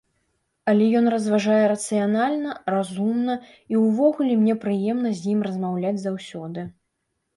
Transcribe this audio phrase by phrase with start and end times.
[0.71, 3.35] Але ён разважае рацыянальна, разумна
[3.75, 6.61] і ўвогуле мне прыемна з ім размаўляць заўсёды.